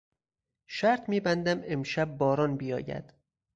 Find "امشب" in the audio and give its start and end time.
1.67-2.17